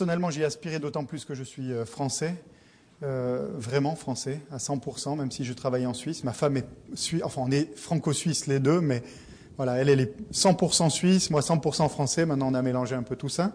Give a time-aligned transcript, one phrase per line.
[0.00, 2.34] Personnellement, j'y ai aspiré d'autant plus que je suis euh, français,
[3.02, 6.24] euh, vraiment français, à 100%, même si je travaille en Suisse.
[6.24, 6.64] Ma femme est
[7.22, 9.02] enfin on est franco-suisse les deux, mais
[9.58, 12.24] voilà, elle, est 100% suisse, moi 100% français.
[12.24, 13.52] Maintenant, on a mélangé un peu tout ça.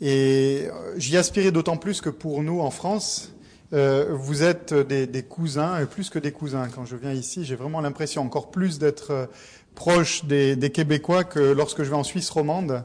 [0.00, 3.34] Et euh, j'y aspirais d'autant plus que pour nous, en France,
[3.70, 6.68] vous êtes des, cousins, et plus que des cousins.
[6.74, 9.28] Quand je viens ici, j'ai vraiment l'impression encore plus d'être
[9.74, 12.82] proche des, Québécois que lorsque je vais en Suisse romande.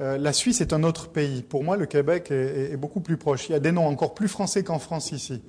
[0.00, 1.42] Euh, la Suisse est un autre pays.
[1.42, 3.48] Pour moi, le Québec est, beaucoup plus proche.
[3.48, 5.42] Il y a des noms encore plus français qu'en France ici.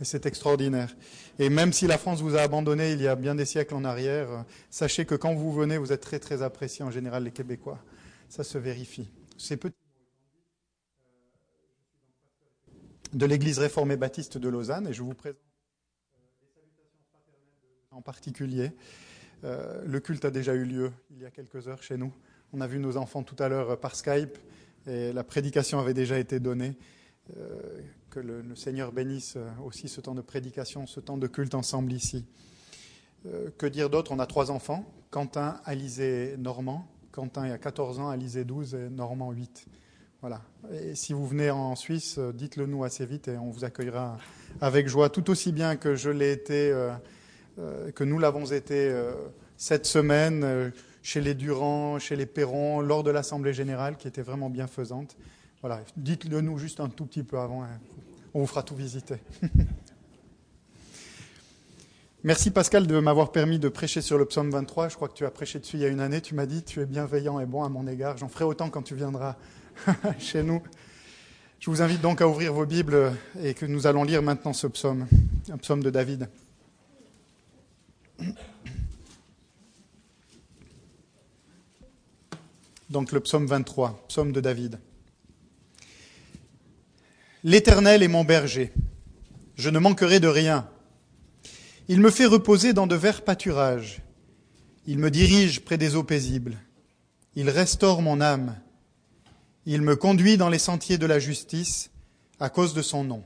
[0.00, 0.94] Et c'est extraordinaire.
[1.38, 3.84] Et même si la France vous a abandonné il y a bien des siècles en
[3.84, 7.78] arrière, sachez que quand vous venez, vous êtes très très appréciés en général les Québécois.
[8.28, 9.10] Ça se vérifie.
[9.36, 9.74] C'est petit.
[13.12, 15.40] de l'Église réformée baptiste de Lausanne et je vous présente
[16.40, 18.72] les salutations fraternelles en particulier.
[19.44, 22.12] Euh, le culte a déjà eu lieu il y a quelques heures chez nous.
[22.52, 24.38] On a vu nos enfants tout à l'heure par Skype
[24.86, 26.76] et la prédication avait déjà été donnée.
[27.36, 27.80] Euh,
[28.10, 32.24] que le, Seigneur bénisse aussi ce temps de prédication, ce temps de culte ensemble ici.
[33.26, 34.12] Euh, que dire d'autre?
[34.12, 36.86] On a trois enfants, Quentin, Alizé, Normand.
[37.12, 39.66] Quentin a 14 ans, Alizé 12 et Normand 8.
[40.20, 40.40] Voilà.
[40.72, 44.16] Et si vous venez en Suisse, dites-le nous assez vite et on vous accueillera
[44.60, 46.90] avec joie, tout aussi bien que je l'ai été, euh,
[47.58, 49.12] euh, que nous l'avons été euh,
[49.56, 50.70] cette semaine euh,
[51.08, 55.16] chez les Durand, chez les Perron, lors de l'Assemblée générale, qui était vraiment bienfaisante.
[55.62, 55.80] Voilà.
[55.96, 57.62] Dites-le nous juste un tout petit peu avant.
[57.62, 57.80] Hein.
[58.34, 59.14] On vous fera tout visiter.
[62.24, 64.90] Merci Pascal de m'avoir permis de prêcher sur le psaume 23.
[64.90, 66.20] Je crois que tu as prêché dessus il y a une année.
[66.20, 68.18] Tu m'as dit, tu es bienveillant et bon à mon égard.
[68.18, 69.36] J'en ferai autant quand tu viendras
[70.18, 70.62] chez nous.
[71.58, 74.66] Je vous invite donc à ouvrir vos Bibles et que nous allons lire maintenant ce
[74.66, 75.06] psaume,
[75.50, 76.28] un psaume de David.
[82.90, 84.80] Donc le psaume 23, psaume de David.
[87.44, 88.72] L'Éternel est mon berger,
[89.56, 90.68] je ne manquerai de rien.
[91.88, 94.02] Il me fait reposer dans de verts pâturages,
[94.86, 96.56] il me dirige près des eaux paisibles,
[97.34, 98.56] il restaure mon âme.
[99.66, 101.90] Il me conduit dans les sentiers de la justice
[102.40, 103.22] à cause de son nom.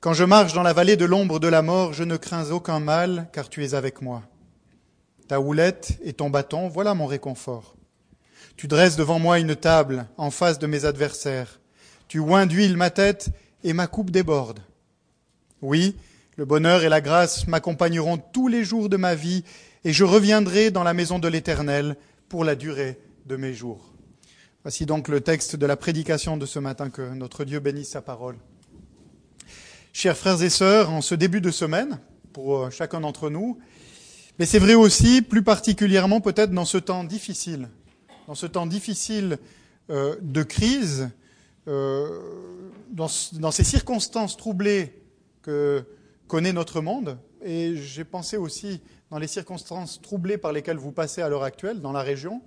[0.00, 2.80] Quand je marche dans la vallée de l'ombre de la mort, je ne crains aucun
[2.80, 4.24] mal, car tu es avec moi.
[5.28, 7.76] Ta houlette et ton bâton, voilà mon réconfort.
[8.56, 11.60] Tu dresses devant moi une table en face de mes adversaires.
[12.08, 13.30] Tu oins d'huile ma tête
[13.64, 14.60] et ma coupe déborde.
[15.62, 15.96] Oui,
[16.36, 19.44] le bonheur et la grâce m'accompagneront tous les jours de ma vie,
[19.84, 21.96] et je reviendrai dans la maison de l'Éternel
[22.28, 23.92] pour la durée de mes jours.
[24.62, 28.02] Voici donc le texte de la prédication de ce matin, que notre Dieu bénisse sa
[28.02, 28.36] parole.
[29.92, 31.98] Chers frères et sœurs, en ce début de semaine,
[32.32, 33.58] pour chacun d'entre nous,
[34.38, 37.68] mais c'est vrai aussi, plus particulièrement peut-être dans ce temps difficile,
[38.30, 39.38] dans ce temps difficile
[39.90, 41.10] euh, de crise,
[41.66, 42.20] euh,
[42.92, 44.94] dans, ces circonstances troublées
[45.42, 45.82] que
[46.28, 51.22] connaît notre monde, et j'ai pensé aussi dans les circonstances troublées par lesquelles vous passez
[51.22, 52.40] à l'heure actuelle dans la région,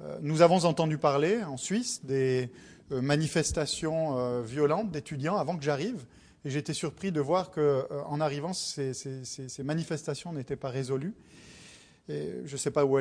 [0.00, 2.48] euh, nous avons entendu parler en Suisse des
[2.90, 6.06] manifestations violentes d'étudiants avant que j'arrive.
[6.46, 11.14] Et j'étais surpris de voir qu'en arrivant, ces manifestations n'étaient pas résolues.
[12.44, 12.98] Je ne sais pas où,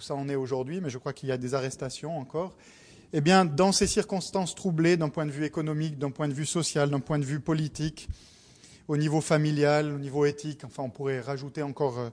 [0.00, 2.56] ça en est aujourd'hui, mais je crois qu'il y a des arrestations encore.
[3.12, 6.46] Eh bien, dans ces circonstances troublées d'un point de vue économique, d'un point de vue
[6.46, 8.08] social, d'un point de vue politique,
[8.88, 12.10] au niveau familial, au niveau éthique, enfin, on pourrait rajouter encore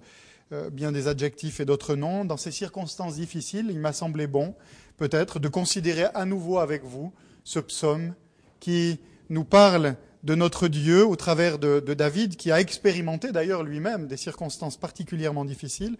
[0.54, 2.26] euh, bien des adjectifs et d'autres noms.
[2.26, 4.56] Dans ces circonstances difficiles, il m'a semblé bon,
[4.98, 8.14] peut-être, de considérer à nouveau avec vous ce psaume
[8.60, 9.00] qui
[9.30, 14.18] nous parle de notre Dieu au travers de, David, qui a expérimenté d'ailleurs lui-même des
[14.18, 15.98] circonstances particulièrement difficiles.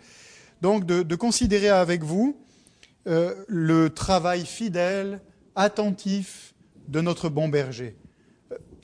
[0.62, 2.40] Donc de, considérer avec vous
[3.08, 5.22] euh, le travail fidèle,
[5.56, 6.54] attentif
[6.88, 7.96] de notre bon berger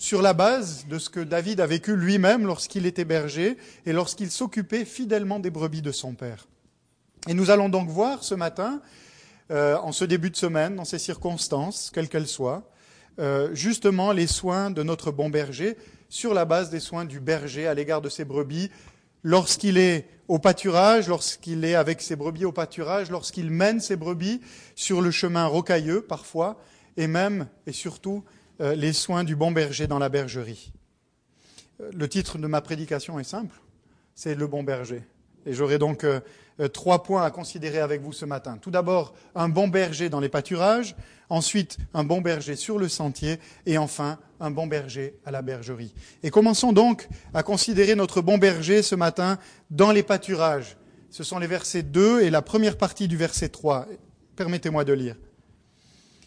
[0.03, 4.31] sur la base de ce que David a vécu lui-même lorsqu'il était berger et lorsqu'il
[4.31, 6.47] s'occupait fidèlement des brebis de son père.
[7.29, 8.81] Et nous allons donc voir ce matin,
[9.50, 12.69] euh, en ce début de semaine, dans ces circonstances, quelles qu'elles soient,
[13.19, 15.77] euh, justement les soins de notre bon berger
[16.10, 18.71] sur la base des soins du berger à l'égard de ses brebis
[19.24, 24.42] lorsqu'il est au pâturage, lorsqu'il est avec ses brebis au pâturage, lorsqu'il mène ses brebis
[24.75, 26.60] sur le chemin rocailleux parfois,
[26.98, 28.24] et même et surtout
[28.62, 30.71] euh, les soins du bon berger dans la bergerie.
[31.81, 33.59] Euh, le titre de ma prédication est simple,
[34.16, 35.04] c'est le bon berger.
[35.45, 36.06] Et j'aurai donc
[36.71, 38.57] trois points à considérer avec vous ce matin.
[38.61, 40.95] Tout d'abord, un bon berger dans les pâturages,
[41.29, 45.94] ensuite un bon berger sur le sentier, et enfin un bon berger à la bergerie.
[46.21, 49.39] Et commençons donc à considérer notre bon berger ce matin
[49.71, 50.77] dans les pâturages.
[51.09, 53.88] Ce sont les versets 2 et la première partie du verset 3.
[54.35, 55.15] Permettez-moi de lire.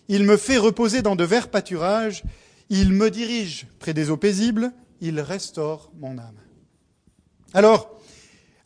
[0.09, 2.23] Il me fait reposer dans de verts pâturages,
[2.69, 6.39] il me dirige près des eaux paisibles, il restaure mon âme.
[7.53, 7.96] Alors,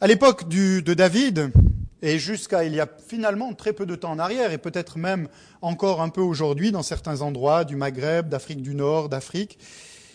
[0.02, 1.52] à l'époque de David,
[2.00, 5.28] et jusqu'à il y a finalement très peu de temps en arrière, et peut-être même
[5.60, 9.58] encore un peu aujourd'hui dans certains endroits du Maghreb, d'Afrique du Nord, d'Afrique,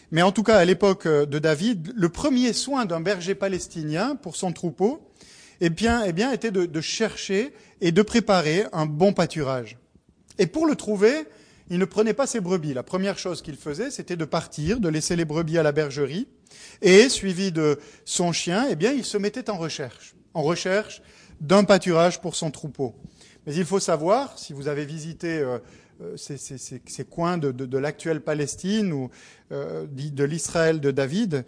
[0.09, 4.35] mais en tout cas à l'époque de David, le premier soin d'un berger palestinien pour
[4.35, 5.07] son troupeau,
[5.61, 9.77] eh bien, eh bien était de, de chercher et de préparer un bon pâturage.
[10.39, 11.13] Et pour le trouver,
[11.69, 12.73] il ne prenait pas ses brebis.
[12.73, 16.27] La première chose qu'il faisait, c'était de partir, de laisser les brebis à la bergerie,
[16.81, 21.01] et, suivi de son chien, eh bien, il se mettait en recherche, en recherche
[21.41, 22.95] d'un pâturage pour son troupeau.
[23.45, 25.59] Mais il faut savoir, si vous avez visité euh,
[26.01, 29.09] euh, ces, coins de l'actuelle Palestine ou
[29.51, 31.45] euh, de l'Israël de David,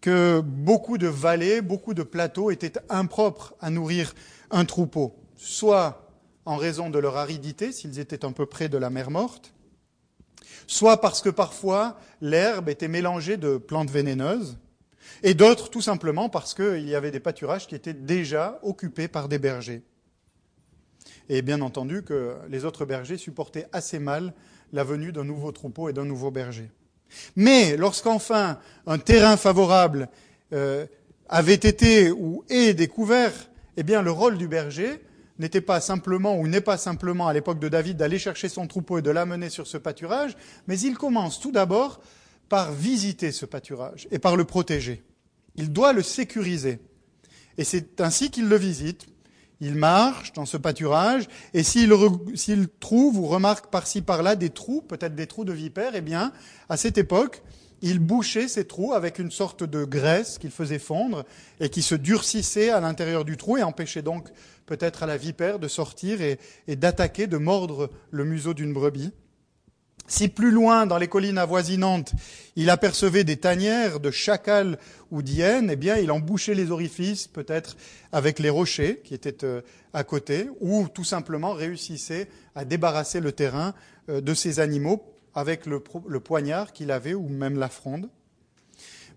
[0.00, 4.14] que beaucoup de vallées, beaucoup de plateaux étaient impropres à nourrir
[4.50, 6.12] un troupeau, soit
[6.44, 9.52] en raison de leur aridité, s'ils étaient un peu près de la mer morte,
[10.68, 14.58] soit parce que parfois l'herbe était mélangée de plantes vénéneuses,
[15.24, 19.28] et d'autres tout simplement parce qu'il y avait des pâturages qui étaient déjà occupés par
[19.28, 19.82] des bergers.
[21.28, 24.32] Et bien entendu que les autres bergers supportaient assez mal
[24.72, 26.70] la venue d'un nouveau troupeau et d'un nouveau berger.
[27.34, 30.08] Mais lorsqu'enfin un terrain favorable
[30.52, 30.86] euh,
[31.28, 33.32] avait été ou est découvert,
[33.78, 35.00] eh bien le rôle du berger
[35.38, 38.98] n'était pas simplement ou n'est pas simplement à l'époque de David d'aller chercher son troupeau
[38.98, 40.36] et de l'amener sur ce pâturage,
[40.66, 42.00] mais il commence tout d'abord
[42.48, 45.04] par visiter ce pâturage et par le protéger.
[45.56, 46.80] Il doit le sécuriser.
[47.56, 49.06] Et c'est ainsi qu'il le visite.
[49.60, 51.90] Il marche dans ce pâturage, et s'il,
[52.78, 56.32] trouve ou remarque par-ci par-là des trous, peut-être des trous de vipères, eh bien,
[56.68, 57.42] à cette époque,
[57.82, 61.24] il bouchait ces trous avec une sorte de graisse qu'il faisait fondre
[61.58, 64.28] et qui se durcissait à l'intérieur du trou et empêchait donc
[64.68, 66.38] peut-être à la vipère de sortir et,
[66.76, 69.12] d'attaquer, de mordre le museau d'une brebis.
[70.06, 72.12] Si plus loin, dans les collines avoisinantes,
[72.54, 74.78] il apercevait des tanières de chacals
[75.10, 77.76] ou d'hyènes, eh bien, il en bouchait les orifices, peut-être
[78.12, 79.60] avec les rochers qui étaient euh,
[79.92, 83.74] à côté, ou tout simplement réussissait à débarrasser le terrain
[84.08, 85.02] euh, de ces animaux
[85.34, 88.08] avec le, poignard qu'il avait, ou même la fronde.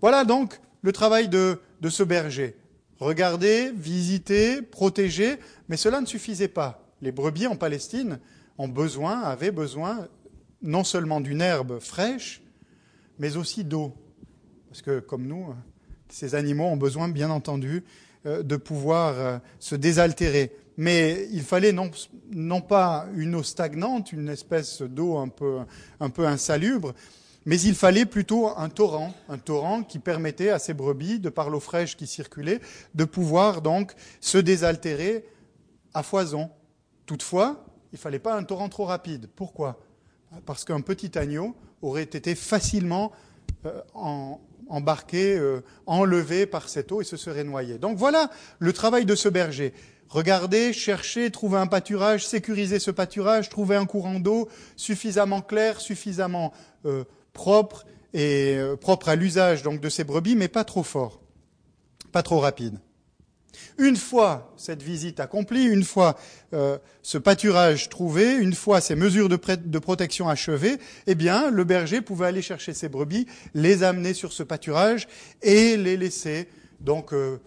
[0.01, 1.57] Voilà donc le travail de
[1.89, 2.55] ce berger.
[3.01, 6.85] Regarder, visiter, protéger, mais cela ne suffisait pas.
[7.01, 8.19] Les brebis en Palestine
[8.59, 10.07] avaient besoin
[10.61, 12.43] non seulement d'une herbe fraîche,
[13.17, 13.95] mais aussi d'eau.
[14.69, 15.47] Parce que comme nous,
[16.09, 17.83] ces animaux ont besoin, bien entendu,
[18.27, 20.55] euh, de pouvoir euh, se désaltérer.
[20.77, 21.89] Mais il fallait non,
[22.29, 26.93] non pas une eau stagnante, une espèce d'eau un peu insalubre,
[27.45, 31.49] mais il fallait plutôt un torrent, un torrent qui permettait à ces brebis, de par
[31.49, 32.59] l'eau fraîche qui circulait,
[32.93, 35.25] de pouvoir donc se désaltérer
[35.93, 36.49] à foison.
[37.05, 39.29] Toutefois, il ne fallait pas un torrent trop rapide.
[39.35, 39.79] Pourquoi?
[40.45, 43.11] Parce qu'un petit agneau aurait été facilement
[43.65, 43.81] euh,
[44.69, 47.77] embarqué, euh, enlevé par cette eau et se serait noyé.
[47.77, 48.29] Donc voilà
[48.59, 49.73] le travail de ce berger.
[50.07, 56.53] Regarder, chercher, trouver un pâturage, sécuriser ce pâturage, trouver un courant d'eau suffisamment clair, suffisamment
[56.85, 57.03] euh,
[57.33, 61.21] propre et propre à l'usage donc de ces brebis, mais pas trop fort,
[62.11, 62.79] pas trop rapide.
[63.77, 66.17] Une fois cette visite accomplie, une fois
[66.53, 72.01] euh, ce pâturage trouvé, une fois ces mesures de, protection achevées, eh bien, le berger
[72.01, 75.07] pouvait aller chercher ses brebis, les amener sur ce pâturage
[75.41, 76.47] et les laisser
[76.79, 77.39] donc euh,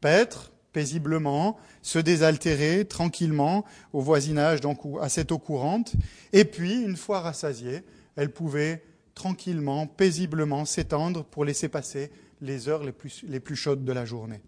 [0.00, 5.94] paître paisiblement, se désaltérer tranquillement au voisinage, donc à cette eau courante.
[6.34, 7.82] Et puis, une fois rassasiées,
[8.14, 8.82] elles pouvaient
[9.16, 14.42] tranquillement, paisiblement s'étendre pour laisser passer les heures les plus, chaudes de la journée.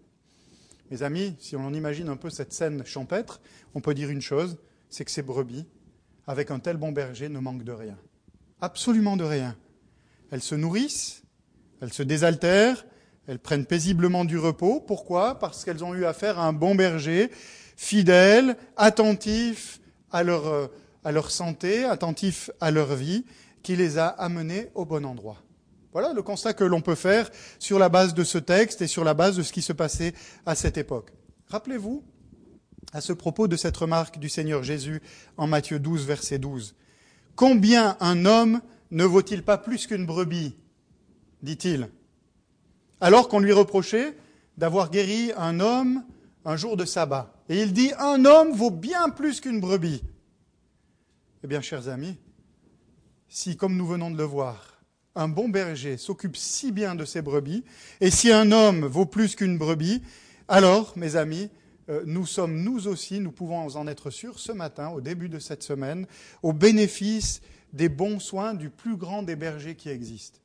[0.91, 3.41] Mes amis, si on imagine un peu cette scène champêtre,
[3.73, 4.57] on peut dire une chose,
[4.89, 5.65] c'est que ces brebis,
[6.27, 7.97] avec un tel bon berger, ne manquent de rien.
[8.61, 9.57] Absolument de rien.
[10.31, 11.23] Elles se nourrissent,
[11.81, 12.85] elles se désaltèrent,
[13.27, 14.81] elles prennent paisiblement du repos.
[14.81, 15.39] Pourquoi?
[15.39, 17.31] Parce qu'elles ont eu affaire à un bon berger,
[17.75, 20.67] fidèle, attentif à leur, euh,
[21.03, 23.25] à leur santé, attentif à leur vie,
[23.63, 25.37] qui les a amenés au bon endroit.
[25.91, 29.03] Voilà le constat que l'on peut faire sur la base de ce texte et sur
[29.03, 30.13] la base de ce qui se passait
[30.45, 31.11] à cette époque.
[31.47, 32.03] Rappelez-vous,
[32.93, 35.01] à ce propos de cette remarque du Seigneur Jésus
[35.37, 36.75] en Matthieu 12, verset 12,
[37.35, 38.61] Combien un homme
[38.91, 40.55] ne vaut-il pas plus qu'une brebis?
[41.41, 41.89] dit-il,
[42.99, 44.17] alors qu'on lui reprochait
[44.57, 46.03] d'avoir guéri un homme
[46.45, 47.33] un jour de sabbat.
[47.47, 50.03] Et il dit, un homme vaut bien plus qu'une brebis.
[51.43, 52.17] Eh bien, chers amis,
[53.29, 54.81] si, comme nous venons de le voir,
[55.15, 57.63] un bon berger s'occupe si bien de ses brebis,
[58.01, 60.01] et si un homme vaut plus qu'une brebis,
[60.47, 61.49] alors, mes amis,
[61.89, 65.39] euh, nous sommes nous aussi, nous pouvons en être sûrs ce matin, au début de
[65.39, 66.07] cette semaine,
[66.41, 70.39] au bénéfice des bons soins du plus grand des bergers qui existent.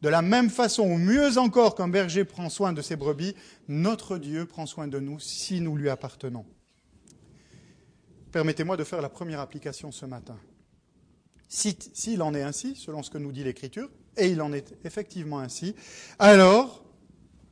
[0.00, 3.34] De la même façon, ou mieux encore qu'un berger prend soin de ses brebis,
[3.68, 6.44] notre Dieu prend soin de nous si nous lui appartenons.
[8.32, 10.36] Permettez-moi de faire la première application ce matin.
[11.52, 15.38] S'il en est ainsi, selon ce que nous dit l'Écriture, et il en est effectivement
[15.38, 15.74] ainsi,
[16.18, 16.82] alors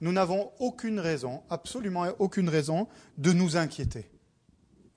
[0.01, 2.89] nous n'avons aucune raison, absolument aucune raison,
[3.19, 4.11] de nous inquiéter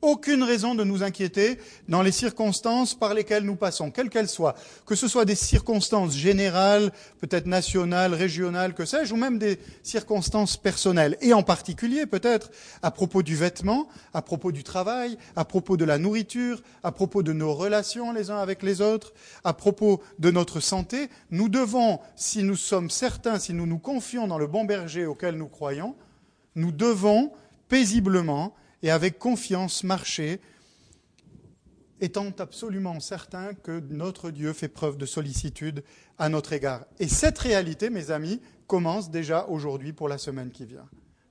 [0.03, 1.57] aucune raison de nous inquiéter
[1.87, 4.53] dans les circonstances par lesquelles nous passons, quelles qu'elles soient,
[4.85, 6.91] que ce soit des circonstances générales,
[7.21, 12.91] peut-être nationales, régionales, que sais-je, ou même des circonstances personnelles, et en particulier peut-être à
[12.91, 17.31] propos du vêtement, à propos du travail, à propos de la nourriture, à propos de
[17.31, 19.13] nos relations les uns avec les autres,
[19.45, 24.27] à propos de notre santé, nous devons, si nous sommes certains, si nous nous confions
[24.27, 25.95] dans le bon berger auquel nous croyons,
[26.55, 27.31] nous devons
[27.69, 28.53] paisiblement
[28.83, 30.39] et avec confiance marcher,
[32.01, 35.83] étant absolument certain que notre Dieu fait preuve de sollicitude
[36.19, 36.85] à notre égard.
[36.99, 40.87] Et cette réalité, mes amis, commence déjà aujourd'hui pour la semaine qui vient.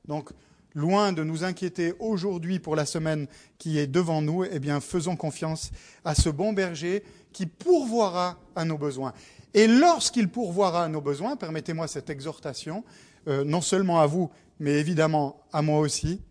[0.06, 0.30] Donc,
[0.74, 3.26] loin de nous inquiéter aujourd'hui pour la semaine
[3.58, 5.70] qui est devant nous, eh bien, faisons confiance
[6.06, 7.04] à ce bon berger
[7.34, 9.12] qui pourvoira à nos besoins.
[9.52, 12.84] Et lorsqu'il pourvoira à nos besoins, permettez-moi cette exhortation,
[13.28, 16.22] euh, non seulement à vous, mais évidemment à moi aussi,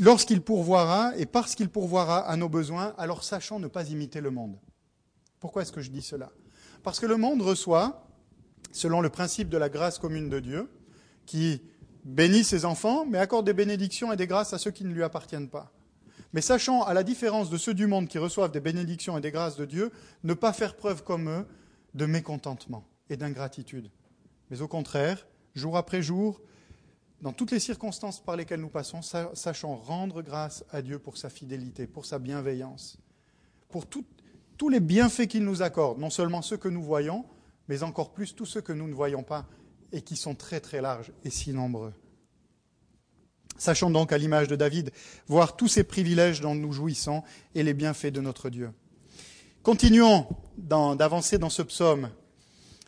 [0.00, 4.30] lorsqu'il pourvoira, et parce qu'il pourvoira à nos besoins, alors sachons ne pas imiter le
[4.30, 4.58] monde.
[5.40, 6.30] Pourquoi est-ce que je dis cela?
[6.82, 8.06] Parce que le monde reçoit,
[8.72, 10.70] selon le principe de la grâce commune de Dieu,
[11.26, 11.62] qui
[12.04, 15.02] bénit ses enfants, mais accorde des bénédictions et des grâces à ceux qui ne lui
[15.02, 15.72] appartiennent pas.
[16.32, 19.30] Mais sachant, à la différence de ceux du monde qui reçoivent des bénédictions et des
[19.30, 19.90] grâces de Dieu,
[20.22, 21.46] ne pas faire preuve comme eux
[21.94, 23.90] de mécontentement et d'ingratitude.
[24.50, 26.40] Mais au contraire, jour après jour,
[27.20, 31.30] dans toutes les circonstances par lesquelles nous passons, sachons rendre grâce à Dieu pour sa
[31.30, 32.98] fidélité, pour sa bienveillance,
[33.68, 37.24] pour tous les bienfaits qu'il nous accorde, non seulement ceux que nous voyons,
[37.68, 39.46] mais encore plus tous ceux que nous ne voyons pas
[39.92, 41.94] et qui sont très très larges et si nombreux.
[43.58, 44.90] Sachons donc, à l'image de David,
[45.26, 47.22] voir tous ces privilèges dont nous jouissons
[47.54, 48.70] et les bienfaits de notre Dieu.
[49.62, 50.26] Continuons
[50.58, 52.10] d'avancer dans ce psaume.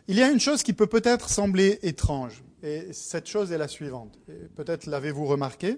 [0.07, 2.43] Il y a une chose qui peut peut-être sembler étrange.
[2.63, 4.17] Et cette chose est la suivante.
[4.55, 5.77] Peut-être l'avez-vous remarqué.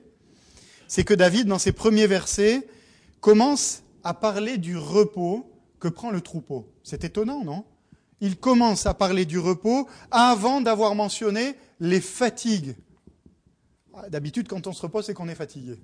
[0.87, 2.67] C'est que David, dans ses premiers versets,
[3.19, 6.67] commence à parler du repos que prend le troupeau.
[6.83, 7.65] C'est étonnant, non?
[8.19, 12.75] Il commence à parler du repos avant d'avoir mentionné les fatigues.
[14.09, 15.79] D'habitude, quand on se repose, c'est qu'on est fatigué.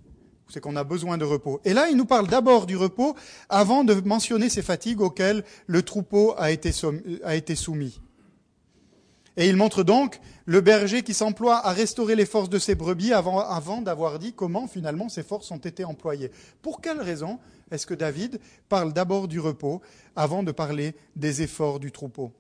[0.50, 1.60] C'est qu'on a besoin de repos.
[1.66, 3.16] Et là, il nous parle d'abord du repos
[3.50, 6.72] avant de mentionner ces fatigues auxquelles le troupeau a été
[7.56, 8.02] soumis.
[9.38, 13.14] Et il montre donc le berger qui s'emploie à restaurer les forces de ses brebis
[13.14, 16.32] avant, d'avoir dit comment finalement ces forces ont été employées.
[16.64, 17.40] Pour quelle raison
[17.70, 19.82] est-ce que David parle d'abord du repos
[20.16, 22.32] avant de parler des efforts du troupeau?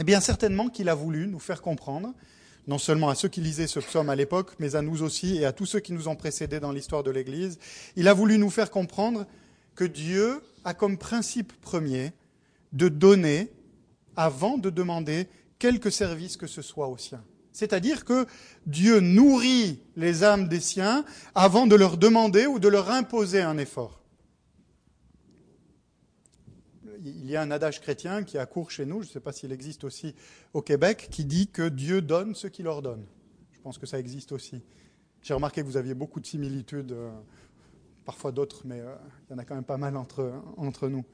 [0.00, 2.14] Eh bien certainement qu'il a voulu nous faire comprendre,
[2.66, 5.44] non seulement à ceux qui lisaient ce psaume à l'époque, mais à nous aussi et
[5.44, 7.58] à tous ceux qui nous ont précédés dans l'histoire de l'Église,
[7.96, 9.26] il a voulu nous faire comprendre
[9.74, 12.12] que Dieu a comme principe premier
[12.72, 13.52] de donner
[14.16, 17.24] avant de demander quelque service que ce soit aux siens.
[17.52, 18.26] C'est-à-dire que
[18.66, 23.58] Dieu nourrit les âmes des siens avant de leur demander ou de leur imposer un
[23.58, 24.02] effort.
[27.04, 29.32] Il y a un adage chrétien qui a cours chez nous, je ne sais pas
[29.32, 30.14] s'il existe aussi
[30.52, 33.06] au Québec, qui dit que Dieu donne ce qu'il ordonne.
[33.52, 34.62] Je pense que ça existe aussi.
[35.22, 37.10] J'ai remarqué que vous aviez beaucoup de similitudes, euh,
[38.04, 38.94] parfois d'autres, mais euh,
[39.28, 41.04] il y en a quand même pas mal entre, entre nous.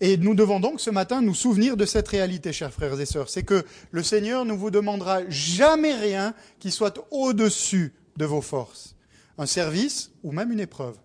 [0.00, 3.28] Et nous devons donc ce matin nous souvenir de cette réalité, chers frères et sœurs.
[3.28, 8.96] C'est que le Seigneur ne vous demandera jamais rien qui soit au-dessus de vos forces.
[9.38, 10.96] Un service ou même une épreuve.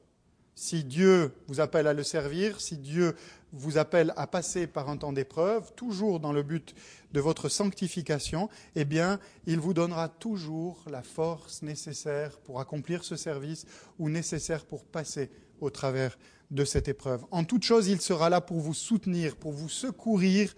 [0.55, 3.15] Si Dieu vous appelle à le servir, si Dieu
[3.53, 6.73] vous appelle à passer par un temps d'épreuve, toujours dans le but
[7.13, 13.15] de votre sanctification, eh bien, il vous donnera toujours la force nécessaire pour accomplir ce
[13.15, 13.65] service
[13.99, 15.29] ou nécessaire pour passer
[15.61, 16.17] au travers
[16.51, 17.25] de cette épreuve.
[17.31, 20.53] En toute chose, il sera là pour vous soutenir, pour vous secourir,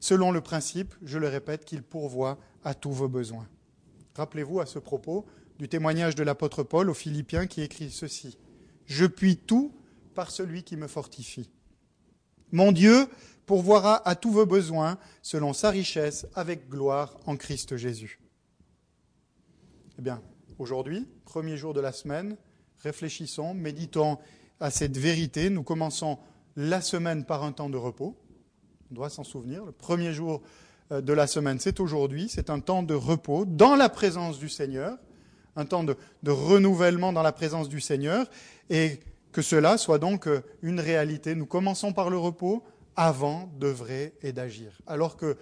[0.00, 3.46] selon le principe, je le répète, qu'il pourvoit à tous vos besoins.
[4.14, 5.26] Rappelez-vous à ce propos
[5.58, 8.38] du témoignage de l'apôtre Paul aux Philippiens qui écrit ceci.
[8.86, 9.72] Je puis tout
[10.14, 11.50] par celui qui me fortifie.
[12.52, 13.06] Mon Dieu
[13.44, 18.20] pourvoira à tous vos besoins selon sa richesse avec gloire en Christ Jésus.
[19.98, 20.22] Eh bien,
[20.58, 22.36] aujourd'hui, premier jour de la semaine,
[22.80, 24.18] réfléchissons, méditons
[24.60, 25.50] à cette vérité.
[25.50, 26.18] Nous commençons
[26.56, 28.16] la semaine par un temps de repos.
[28.90, 29.64] On doit s'en souvenir.
[29.64, 30.42] Le premier jour
[30.92, 32.28] euh, de la semaine, c'est aujourd'hui.
[32.28, 34.96] C'est un temps de repos dans la présence du Seigneur.
[35.56, 35.96] un temps de,
[36.26, 38.26] renouvellement dans la présence du Seigneur,
[38.68, 39.00] et
[39.32, 41.34] que cela soit donc euh, une réalité.
[41.34, 42.62] Nous commençons par le repos
[42.94, 44.78] avant d'œuvrer et d'agir.
[44.86, 45.36] Alors que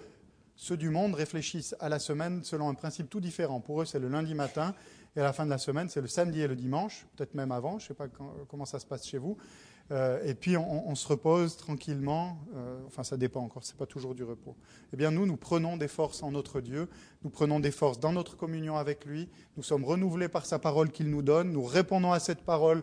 [0.55, 3.59] ceux du monde réfléchissent à la semaine selon un principe tout différent.
[3.59, 4.73] Pour eux, c'est le lundi matin,
[5.15, 7.51] et à la fin de la semaine, c'est le samedi et le dimanche, peut-être même
[7.51, 8.07] avant, je ne sais pas
[8.49, 9.37] comment ça se passe chez vous.
[9.91, 13.85] Euh, et puis on, se repose tranquillement, euh, enfin ça dépend encore, ce n'est pas
[13.85, 14.55] toujours du repos.
[14.91, 16.89] Eh bien nous, nous prenons des forces en notre Dieu,
[17.23, 20.89] nous prenons des forces dans notre communion avec lui, nous sommes renouvelés par sa parole
[20.89, 22.81] qu'il nous donne, nous répondons à cette parole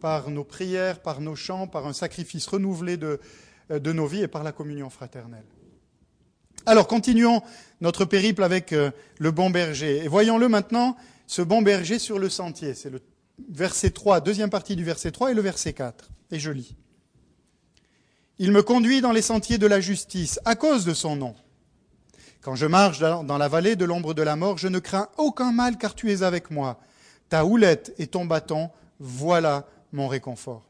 [0.00, 3.18] par nos prières, par nos chants, par un sacrifice renouvelé de,
[3.70, 5.46] euh, nos vies et par la communion fraternelle.
[6.66, 7.40] Alors continuons
[7.80, 10.04] notre périple avec le bon berger.
[10.04, 10.96] Et voyons-le maintenant,
[11.32, 12.74] ce bon berger sur le sentier.
[12.74, 13.00] C'est le
[13.48, 16.10] verset 3, deuxième partie du verset 3 et le verset 4.
[16.30, 16.76] Et je lis.
[18.38, 21.34] Il me conduit dans les sentiers de la justice à cause de son nom.
[22.42, 25.52] Quand je marche dans la vallée de l'ombre de la mort, je ne crains aucun
[25.52, 26.78] mal car tu es avec moi.
[27.30, 30.68] Ta houlette et ton bâton, voilà mon réconfort.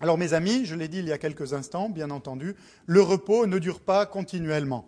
[0.00, 3.46] Alors mes amis, je l'ai dit il y a quelques instants, bien entendu, le repos
[3.46, 4.86] ne dure pas continuellement.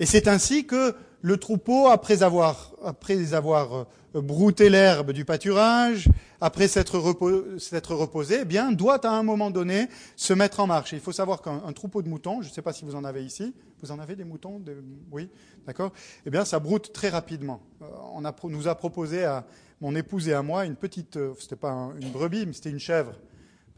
[0.00, 6.06] Et c'est ainsi que le troupeau, après avoir, après avoir euh, brouté l'herbe du pâturage,
[6.38, 10.92] après s'être reposé, eh bien, doit à un moment donné se mettre en marche.
[10.92, 13.24] Il faut savoir qu'un troupeau de moutons, je ne sais pas si vous en avez
[13.24, 14.62] ici, vous en avez des moutons
[15.10, 15.30] Oui,
[15.66, 15.92] d'accord
[16.26, 17.62] Eh bien, ça broute très rapidement.
[17.80, 19.46] Euh, on nous a proposé à
[19.80, 22.78] mon épouse et à moi une petite, euh, c'était pas une brebis, mais c'était une
[22.78, 23.14] chèvre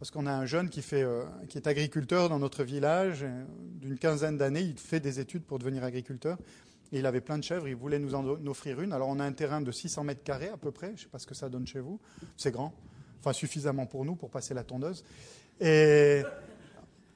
[0.00, 1.06] parce qu'on a un jeune qui, fait,
[1.48, 3.24] qui est agriculteur dans notre village,
[3.80, 6.36] d'une quinzaine d'années, il fait des études pour devenir agriculteur.
[6.92, 8.92] Il avait plein de chèvres, il voulait nous en offrir une.
[8.92, 11.08] Alors on a un terrain de 600 mètres carrés à peu près, je ne sais
[11.08, 12.00] pas ce que ça donne chez vous,
[12.36, 12.72] c'est grand,
[13.20, 15.04] enfin suffisamment pour nous pour passer la tondeuse.
[15.60, 16.22] Et,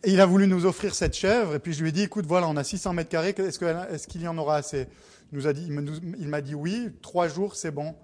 [0.03, 2.49] il a voulu nous offrir cette chèvre, et puis je lui ai dit, écoute, voilà,
[2.49, 4.87] on a 600 mètres carrés, est-ce qu'il y en aura assez?
[5.31, 7.95] Il m'a dit oui, trois jours c'est bon.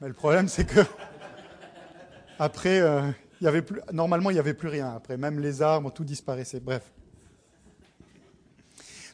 [0.00, 0.80] Mais le problème c'est que
[2.38, 3.02] après, euh,
[3.40, 5.16] il y avait plus, normalement, il n'y avait plus rien après.
[5.16, 6.60] Même les arbres, tout disparaissait.
[6.60, 6.90] Bref.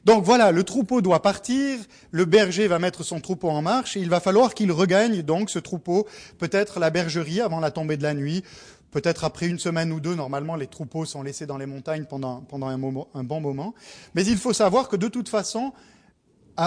[0.04, 1.78] Donc voilà, le troupeau doit partir,
[2.10, 5.50] le berger va mettre son troupeau en marche, et il va falloir qu'il regagne donc
[5.50, 6.06] ce troupeau,
[6.38, 8.42] peut-être la bergerie avant la tombée de la nuit,
[8.90, 12.40] peut-être après une semaine ou deux, normalement les troupeaux sont laissés dans les montagnes pendant,
[12.40, 13.74] pendant un, bon moment.
[14.14, 15.72] Mais il faut savoir que de toute façon,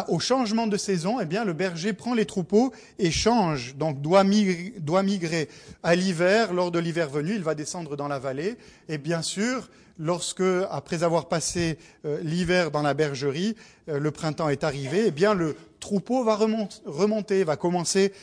[0.07, 4.23] au changement de saison, eh bien, le berger prend les troupeaux et change, donc doit
[4.23, 5.49] migrer,
[5.83, 6.53] à l'hiver.
[6.53, 8.57] Lors de l'hiver venu, il va descendre dans la vallée.
[8.89, 13.55] Et bien sûr, lorsque, après avoir passé euh, l'hiver dans la bergerie,
[13.89, 18.13] euh, le printemps est arrivé, eh le troupeau va remonter, va commencer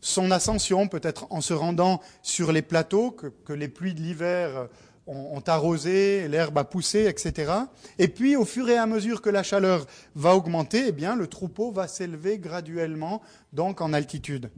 [0.00, 4.68] son ascension, peut-être en se rendant sur les plateaux que, que les pluies de l'hiver
[5.10, 7.52] ont, arrosé, l'herbe a poussé, etc.
[7.98, 11.26] Et puis, au fur et à mesure que la chaleur va augmenter, eh bien, le
[11.26, 13.20] troupeau va s'élever graduellement,
[13.52, 14.50] donc en altitude.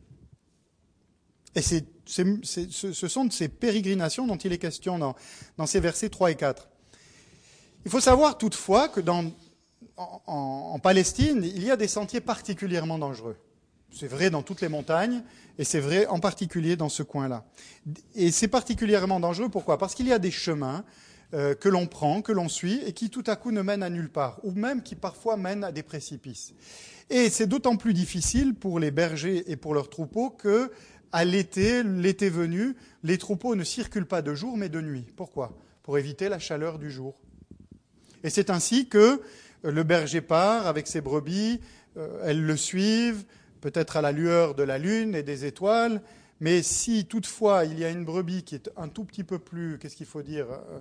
[1.55, 6.37] Et c'est, ce sont ces pérégrinations dont il est question dans, ces versets 3 et
[6.37, 6.69] 4.
[7.85, 9.01] Il faut savoir toutefois que
[9.97, 13.37] en Palestine, il y a des sentiers particulièrement dangereux.
[13.93, 15.23] C'est vrai dans toutes les montagnes,
[15.59, 17.45] et c'est vrai en particulier dans ce coin-là.
[18.15, 19.79] Et c'est particulièrement dangereux, pourquoi?
[19.79, 20.85] Parce qu'il y a des chemins
[21.35, 23.91] euh, que l'on prend, que l'on suit, et qui tout à coup ne mènent à
[23.91, 26.55] nulle part, ou même qui parfois mènent à des précipices.
[27.11, 30.73] Et c'est d'autant plus difficile pour les bergers et pour leurs troupeaux que,
[31.13, 35.07] à l'été, l'été venu, les troupeaux ne circulent pas de jour mais de nuit.
[35.17, 35.59] Pourquoi?
[35.83, 37.21] Pour éviter la chaleur du jour.
[38.25, 39.21] Et c'est ainsi que
[39.63, 41.61] le berger part avec ses brebis,
[41.99, 43.25] euh, elles le suivent,
[43.63, 46.03] peut-être à la lueur de la lune et des étoiles,
[46.41, 49.79] mais si toutefois il y a une brebis qui est un tout petit peu plus,
[49.79, 50.81] qu'est-ce qu'il faut dire, euh,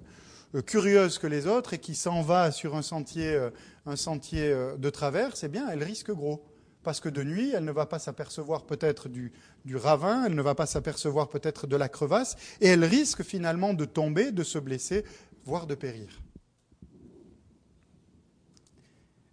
[0.55, 3.51] euh, curieuse que les autres et qui s'en va sur un sentier, euh,
[3.85, 6.43] un sentier de traverse, eh bien, elle risque gros.
[6.83, 9.31] Parce que de nuit, elle ne va pas s'apercevoir peut-être du,
[9.65, 13.75] du ravin, elle ne va pas s'apercevoir peut-être de la crevasse, et elle risque finalement
[13.75, 15.05] de tomber, de se blesser,
[15.45, 16.19] voire de périr.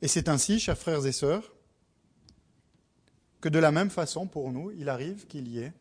[0.02, 1.54] Et c'est ainsi, chers frères et sœurs,
[3.40, 5.72] que de la même façon, pour nous, il arrive qu'il y ait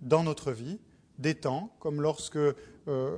[0.00, 0.78] dans notre vie
[1.18, 2.54] des temps, comme lorsque euh,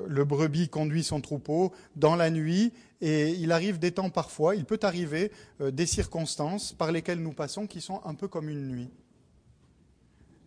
[0.07, 4.65] le brebis conduit son troupeau dans la nuit, et il arrive des temps parfois, il
[4.65, 8.69] peut arriver euh, des circonstances par lesquelles nous passons qui sont un peu comme une
[8.69, 8.91] nuit.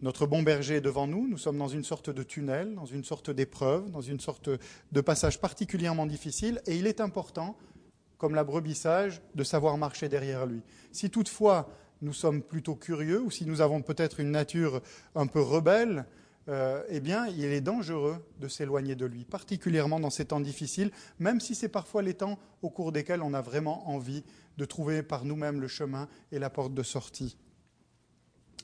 [0.01, 3.03] Notre bon berger est devant nous, nous sommes dans une sorte de tunnel, dans une
[3.03, 4.49] sorte d'épreuve, dans une sorte
[4.91, 7.57] de passage particulièrement difficile, et il est important,
[8.17, 10.61] comme la brebis sage, de savoir marcher derrière lui.
[10.91, 11.69] Si toutefois
[12.01, 14.81] nous sommes plutôt curieux ou si nous avons peut-être une nature
[15.15, 16.05] un peu rebelle,
[16.47, 20.91] euh, eh bien, il est dangereux de s'éloigner de lui, particulièrement dans ces temps difficiles,
[21.19, 24.23] même si c'est parfois les temps au cours desquels on a vraiment envie
[24.57, 27.37] de trouver par nous-mêmes le chemin et la porte de sortie.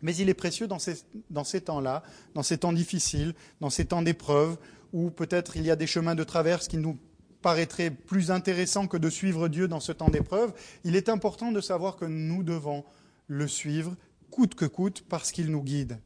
[0.02, 3.86] Mais il est précieux dans ces, dans ces temps-là, dans ces temps difficiles, dans ces
[3.86, 4.58] temps d'épreuve,
[4.92, 6.98] où peut-être il y a des chemins de traverse qui nous
[7.42, 10.54] paraîtraient plus intéressants que de suivre Dieu dans ce temps d'épreuve.
[10.84, 12.84] Il est important de savoir que nous devons
[13.28, 13.96] le suivre
[14.32, 16.00] coûte que coûte parce qu'il nous guide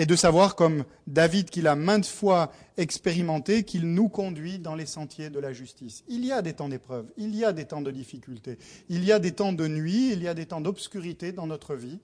[0.00, 4.86] et de savoir, comme David qui l'a maintes fois expérimenté, qu'il nous conduit dans les
[4.86, 6.04] sentiers de la justice.
[6.08, 9.12] Il y a des temps d'épreuve, il y a des temps de difficulté, il y
[9.12, 11.98] a des temps de nuit, il y a des temps d'obscurité dans notre vie.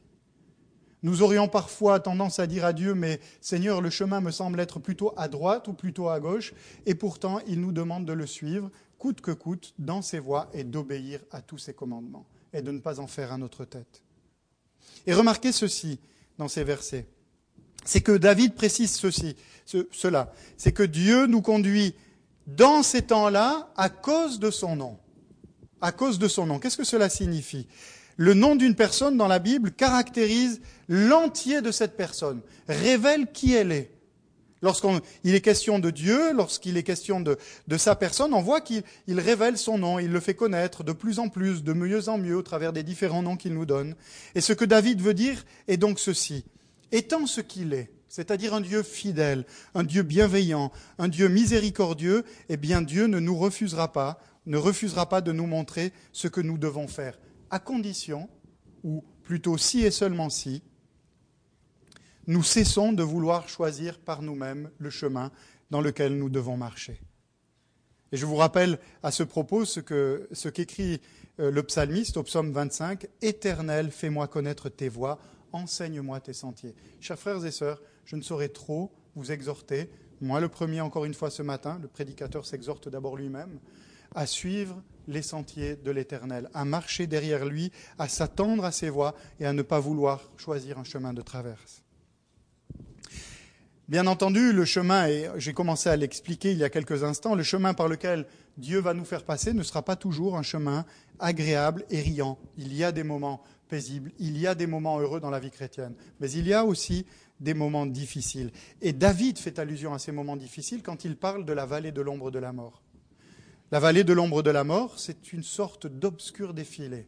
[1.02, 4.78] Nous aurions parfois tendance à dire à Dieu, mais Seigneur, le chemin me semble être
[4.78, 6.52] plutôt à droite ou plutôt à gauche,
[6.84, 10.64] et pourtant il nous demande de le suivre, coûte que coûte, dans ses voies, et
[10.64, 14.02] d'obéir à tous ses commandements, et de ne pas en faire à notre tête.
[15.06, 15.98] Et remarquez ceci
[16.38, 17.06] dans ces versets
[17.86, 20.32] c'est que David précise ceci, cela.
[20.56, 21.94] C'est que Dieu nous conduit
[22.46, 24.98] dans ces temps-là à cause de son nom.
[25.80, 26.58] À cause de son nom.
[26.58, 27.66] Qu'est-ce que cela signifie?
[28.16, 33.72] Le nom d'une personne dans la Bible caractérise l'entier de cette personne, révèle qui elle
[33.72, 33.90] est.
[34.62, 37.36] Lorsqu'il est question de Dieu, lorsqu'il est question de,
[37.76, 41.28] sa personne, on voit qu'il révèle son nom, il le fait connaître de plus en
[41.28, 43.94] plus, de mieux en mieux au travers des différents noms qu'il nous donne.
[44.34, 46.44] Et ce que David veut dire est donc ceci
[46.92, 52.56] étant ce qu'il est, c'est-à-dire un Dieu fidèle, un Dieu bienveillant, un Dieu miséricordieux, eh
[52.56, 56.58] bien Dieu ne nous refusera pas, ne refusera pas de nous montrer ce que nous
[56.58, 57.18] devons faire,
[57.50, 58.28] à condition,
[58.84, 60.62] ou plutôt si et seulement si,
[62.26, 65.30] nous cessons de vouloir choisir par nous-mêmes le chemin
[65.70, 67.00] dans lequel nous devons marcher.
[68.12, 71.00] Et je vous rappelle à ce propos ce qu'écrit
[71.40, 75.18] euh, le psalmiste au psaume 25 Éternel, fais-moi connaître tes voies
[75.52, 76.74] enseigne-moi tes sentiers.
[77.00, 81.14] Chers frères et sœurs, je ne saurais trop vous exhorter, moi le premier encore une
[81.14, 83.58] fois ce matin, le prédicateur s'exhorte d'abord lui-même,
[84.14, 89.14] à suivre les sentiers de l'Éternel, à marcher derrière lui, à s'attendre à ses voies
[89.40, 91.85] et à ne pas vouloir choisir un chemin de traverse.
[93.88, 97.44] Bien entendu, le chemin, et j'ai commencé à l'expliquer il y a quelques instants, le
[97.44, 98.26] chemin par lequel
[98.58, 100.84] Dieu va nous faire passer ne sera pas toujours un chemin
[101.20, 102.36] agréable et riant.
[102.58, 104.10] Il y a des moments paisible.
[104.18, 107.06] Il y a des moments heureux dans la vie chrétienne, mais il y a aussi
[107.38, 108.50] des moments difficiles.
[108.82, 112.00] Et David fait allusion à ces moments difficiles quand il parle de la vallée de
[112.00, 112.82] l'ombre de la mort.
[113.70, 117.06] La vallée de l'ombre de la mort, c'est une sorte d'obscur défilé.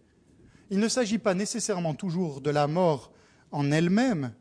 [0.70, 3.12] Il ne s'agit pas nécessairement toujours de la mort
[3.50, 4.32] en elle-même,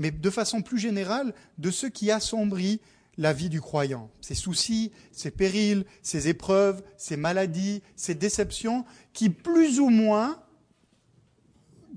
[0.00, 2.80] mais de façon plus générale de ce qui assombrit
[3.18, 4.10] la vie du croyant.
[4.20, 10.40] Ses soucis, ses périls, ses épreuves, ses maladies, ses déceptions, qui plus ou moins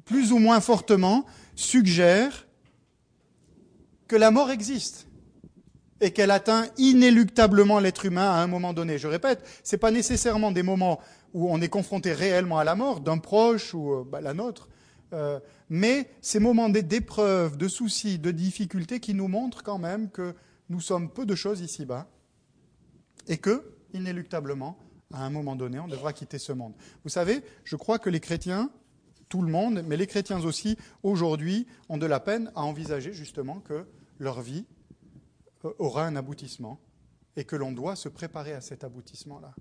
[0.05, 2.47] plus ou moins fortement, suggère
[4.07, 5.07] que la mort existe
[6.01, 8.97] et qu'elle atteint inéluctablement l'être humain à un moment donné.
[8.97, 10.99] Je répète, ce n'est pas nécessairement des moments
[11.33, 14.67] où on est confronté réellement à la mort d'un proche ou euh, bah, la nôtre,
[15.13, 20.33] euh, mais ces moments d'épreuve, de soucis, de difficultés qui nous montrent quand même que
[20.69, 22.07] nous sommes peu de choses ici-bas
[23.27, 24.77] et que, inéluctablement,
[25.13, 26.73] à un moment donné, on devra quitter ce monde.
[27.03, 28.71] Vous savez, je crois que les chrétiens
[29.33, 33.61] tout le monde, mais les chrétiens aussi, aujourd'hui, ont de la peine à envisager justement
[33.61, 33.87] que
[34.19, 34.67] leur vie
[35.65, 36.79] euh, aura un aboutissement
[37.35, 39.55] et que l'on doit se préparer à cet aboutissement-là.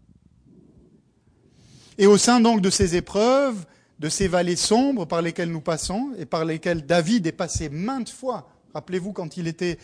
[1.97, 3.65] Et au sein donc de ces épreuves,
[4.03, 8.11] de ces vallées sombres par lesquelles nous passons et par lesquelles David est passé maintes
[8.11, 9.79] fois, rappelez-vous quand il était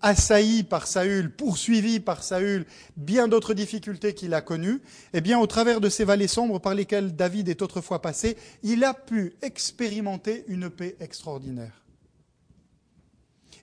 [0.00, 4.80] assailli par Saül, poursuivi par Saül, bien d'autres difficultés qu'il a connues,
[5.12, 8.84] eh bien, au travers de ces vallées sombres par lesquelles David est autrefois passé, il
[8.84, 11.82] a pu expérimenter une paix extraordinaire.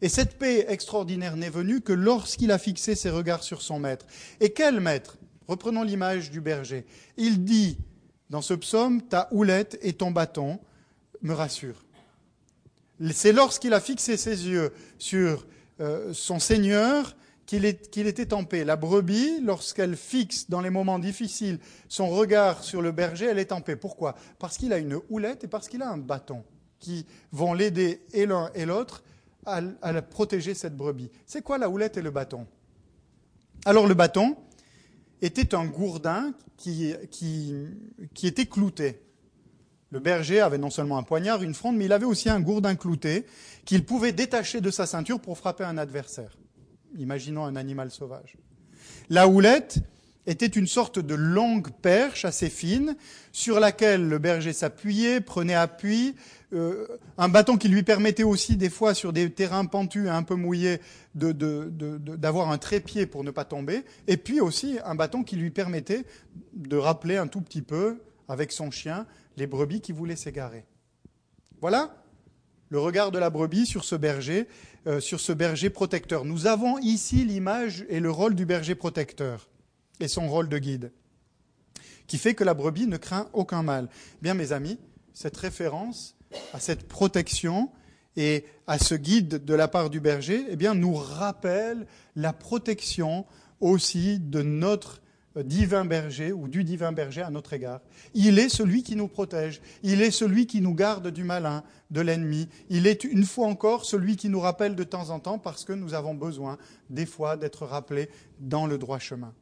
[0.02, 4.08] Et cette paix extraordinaire n'est venue que lorsqu'il a fixé ses regards sur son maître.
[4.42, 5.18] Et quel maître?
[5.48, 6.86] Reprenons l'image du berger.
[7.18, 7.78] Il dit
[8.32, 10.58] dans ce psaume, ta houlette et ton bâton
[11.22, 11.84] me rassurent.
[13.12, 15.46] C'est lorsqu'il a fixé ses yeux sur
[15.82, 17.16] euh, son Seigneur
[17.46, 18.64] qu'il était en paix.
[18.64, 23.52] La brebis, lorsqu'elle fixe dans les moments difficiles son regard sur le berger, elle est
[23.52, 23.76] en paix.
[23.76, 24.16] Pourquoi?
[24.40, 26.46] Parce qu'il a une houlette et parce qu'il a un bâton
[26.80, 29.04] qui vont l'aider et l'un et l'autre
[29.46, 31.12] à, à, protéger cette brebis.
[31.26, 32.48] C'est quoi la houlette et le bâton?
[33.66, 34.38] Alors le bâton
[35.22, 37.56] était un gourdin qui, qui,
[38.14, 39.02] qui était clouté.
[39.92, 42.76] Le berger avait non seulement un poignard, une fronde, mais il avait aussi un gourdin
[42.76, 43.26] clouté
[43.66, 46.38] qu'il pouvait détacher de sa ceinture pour frapper un adversaire.
[46.98, 48.38] Imaginons un animal sauvage.
[49.10, 49.80] La houlette
[50.28, 52.96] était une sorte de longue perche assez fine
[53.32, 56.16] sur laquelle le berger s'appuyait, prenait appui,
[56.54, 60.24] euh, un bâton qui lui permettait aussi des fois sur des terrains pentus et un
[60.24, 60.80] peu mouillés
[61.16, 66.06] d'avoir un trépied pour ne pas tomber, et puis aussi un bâton qui lui permettait
[66.54, 69.08] de rappeler un tout petit peu avec son chien
[69.38, 70.66] les brebis qui voulaient s'égarer.
[71.62, 71.96] Voilà
[72.70, 74.48] le regard de la brebis sur ce berger,
[74.88, 76.24] euh, sur ce berger protecteur.
[76.24, 79.50] Nous avons ici l'image et le rôle du berger protecteur
[80.02, 80.92] et son rôle de guide,
[82.08, 83.90] qui fait que la brebis ne craint aucun mal.
[84.22, 84.78] Bien, mes amis,
[85.14, 86.16] cette référence
[86.54, 87.70] à cette protection
[88.16, 93.26] et à ce guide de la part du berger, eh bien, nous rappelle la protection
[93.60, 95.02] aussi de notre
[95.36, 97.80] divin berger ou du divin berger à notre égard.
[98.14, 102.02] Il est celui qui nous protège, il est celui qui nous garde du malin, de
[102.02, 105.64] l'ennemi, il est une fois encore celui qui nous rappelle de temps en temps parce
[105.64, 106.58] que nous avons besoin
[106.90, 108.10] des fois d'être rappelés
[108.40, 109.34] dans le droit chemin.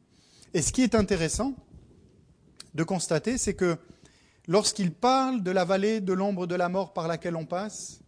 [0.52, 1.54] Et ce qui est intéressant
[2.74, 3.76] de constater, c'est que
[4.48, 8.00] lorsqu'il parle de la vallée de l'ombre de la mort par laquelle on passe,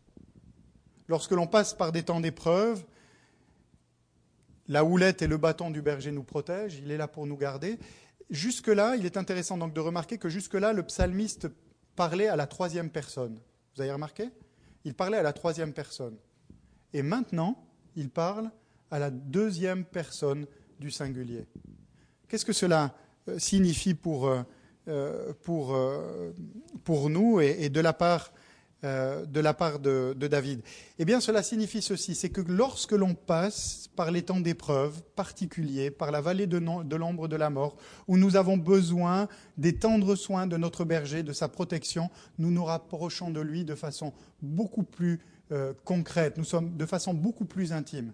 [1.09, 2.85] lorsque l'on passe par des temps d'épreuve,
[4.69, 7.79] la houlette et le bâton du berger nous protègent, il est là pour nous garder.
[8.31, 11.49] Jusque-là, il est intéressant donc de remarquer que jusque-là, le psalmiste
[11.97, 13.39] parlait à la troisième personne.
[13.75, 14.31] Vous avez remarqué?
[14.85, 16.17] Il parlait à la troisième personne.
[16.93, 17.63] Et maintenant,
[17.95, 18.51] il parle
[18.91, 20.47] à la deuxième personne
[20.81, 21.47] du singulier.
[22.33, 22.95] Qu'est-ce que cela
[23.29, 24.41] euh, signifie pour, euh,
[24.89, 26.33] euh,
[27.11, 28.33] nous et de la part
[28.83, 30.63] de David?
[30.99, 35.91] Eh bien, cela signifie ceci, c'est que lorsque l'on passe par les temps d'épreuve particuliers,
[35.91, 37.77] par la vallée de, l'ombre de la mort,
[38.09, 42.65] où nous avons besoin des tendres soins de notre berger, de sa protection, nous nous
[42.65, 45.21] rapprochons de lui de façon beaucoup plus
[45.85, 48.11] concrète, nous sommes de façon beaucoup plus intime.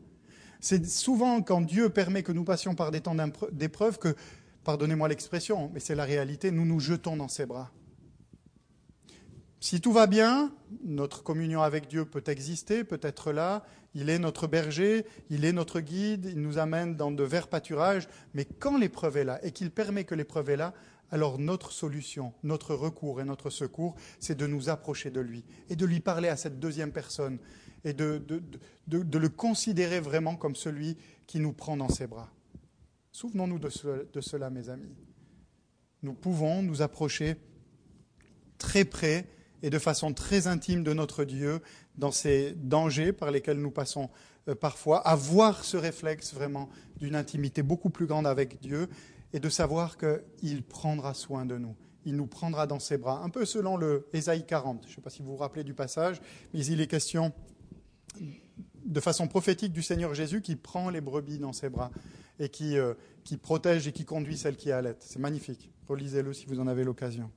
[0.60, 3.16] C'est souvent quand Dieu permet que nous passions par des temps
[3.52, 4.14] d'épreuve que,
[4.64, 7.70] pardonnez-moi l'expression, mais c'est la réalité, nous nous jetons dans ses bras.
[9.60, 10.52] Si tout va bien,
[10.84, 15.52] notre communion avec Dieu peut exister, peut être là, il est notre berger, il est
[15.52, 19.50] notre guide, il nous amène dans de verts pâturages, mais quand l'épreuve est là et
[19.50, 20.74] qu'il permet que l'épreuve est là,
[21.10, 25.76] alors notre solution, notre recours et notre secours, c'est de nous approcher de lui et
[25.76, 27.38] de lui parler à cette deuxième personne
[27.84, 28.22] et de,
[28.86, 32.30] de, le considérer vraiment comme celui qui nous prend dans ses bras.
[33.12, 33.70] Souvenons-nous de,
[34.12, 34.94] de cela, mes amis.
[36.02, 37.36] Nous pouvons nous approcher
[38.58, 39.26] très près
[39.62, 41.60] et de façon très intime de notre Dieu
[41.96, 44.08] dans ces dangers par lesquels nous passons
[44.48, 48.88] euh, parfois, avoir ce réflexe vraiment d'une intimité beaucoup plus grande avec Dieu
[49.32, 51.76] et de savoir qu'il prendra soin de nous.
[52.04, 54.84] Il nous prendra dans ses bras, un peu selon le Ésaïe 40.
[54.84, 56.20] Je ne sais pas si vous vous rappelez du passage,
[56.54, 57.32] mais il est question
[58.84, 61.90] de façon prophétique du Seigneur Jésus qui prend les brebis dans ses bras
[62.40, 62.94] et qui, euh,
[63.42, 65.02] protège et qui conduit celles qui allaitent.
[65.02, 65.70] C'est magnifique.
[65.88, 67.30] Relisez-le si vous en avez l'occasion.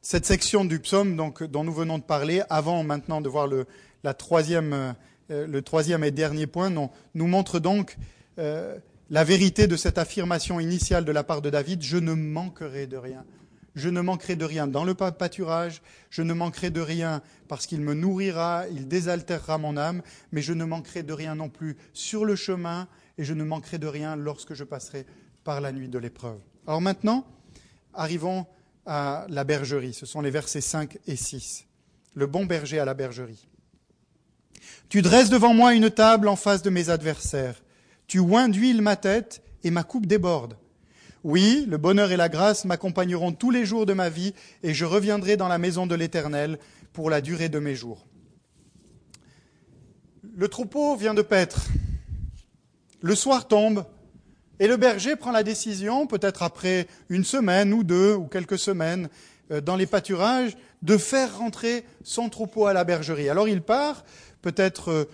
[0.00, 3.66] Cette section du psaume dont nous venons de parler, avant maintenant de voir le,
[4.04, 7.98] euh, troisième et dernier point, nous montre donc
[8.38, 8.78] euh,
[9.10, 12.96] la vérité de cette affirmation initiale de la part de David, je ne manquerai de
[12.96, 13.24] rien.
[13.74, 17.80] Je ne manquerai de rien dans le pâturage, je ne manquerai de rien parce qu'il
[17.80, 20.02] me nourrira, il désaltérera mon âme,
[20.32, 23.78] mais je ne manquerai de rien non plus sur le chemin et je ne manquerai
[23.78, 25.06] de rien lorsque je passerai
[25.44, 26.40] par la nuit de l'épreuve.
[26.66, 27.26] Alors maintenant,
[27.94, 28.46] arrivons
[28.86, 29.94] à la bergerie.
[29.94, 31.66] Ce sont les versets 5 et 6.
[32.14, 33.46] Le bon berger à la bergerie.
[34.88, 37.62] Tu dresses devant moi une table en face de mes adversaires.
[38.06, 40.56] Tu oins d'huile ma tête et ma coupe déborde.
[41.22, 44.86] Oui, le bonheur et la grâce m'accompagneront tous les jours de ma vie et je
[44.86, 46.58] reviendrai dans la maison de l'Éternel
[46.94, 48.06] pour la durée de mes jours.
[50.34, 51.66] Le troupeau vient de paître.
[53.02, 53.84] Le soir tombe,
[54.60, 59.08] et le berger prend la décision, peut-être après une semaine ou deux ou quelques semaines,
[59.50, 63.28] euh, dans les pâturages, de faire rentrer son troupeau à la bergerie.
[63.28, 64.04] Alors il part,
[64.42, 65.04] peut-être euh,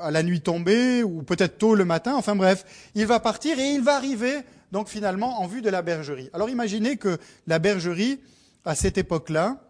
[0.00, 3.72] à la nuit tombée ou peut-être tôt le matin, enfin bref, il va partir et
[3.72, 4.38] il va arriver
[4.72, 6.30] donc finalement en vue de la bergerie.
[6.32, 8.20] Alors imaginez que la bergerie,
[8.64, 9.60] à cette époque-là,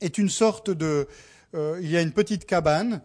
[0.00, 1.08] est une sorte de...
[1.54, 3.00] Euh, il y a une petite cabane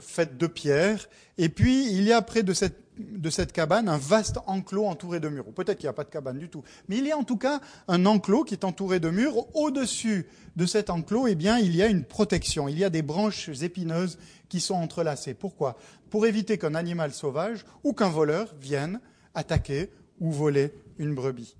[0.00, 3.98] faite de pierre, et puis il y a près de cette de cette cabane un
[3.98, 5.44] vaste enclos entouré de murs.
[5.54, 6.62] Peut-être qu'il n'y a pas de cabane du tout.
[6.88, 9.34] Mais il y a en tout cas un enclos qui est entouré de murs.
[9.54, 10.26] Au-dessus
[10.56, 12.68] de cet enclos, eh bien, il y a une protection.
[12.68, 15.34] Il y a des branches épineuses qui sont entrelacées.
[15.34, 15.76] Pourquoi?
[16.10, 19.00] Pour éviter qu'un animal sauvage ou qu'un voleur vienne
[19.34, 21.56] attaquer ou voler une brebis.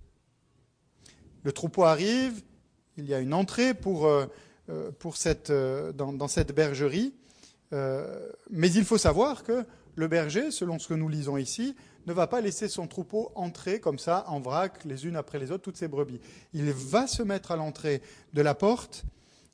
[1.44, 2.42] Le troupeau arrive,
[2.96, 4.26] il y a une entrée pour, euh,
[4.68, 7.14] euh, pour cette, euh, dans, cette bergerie,
[8.50, 12.26] mais il faut savoir que le berger, selon ce que nous lisons ici, ne va
[12.26, 15.76] pas laisser son troupeau entrer comme ça, en vrac, les unes après les autres, toutes
[15.76, 16.20] ses brebis.
[16.54, 18.00] Il va se mettre à l'entrée
[18.32, 19.04] de la porte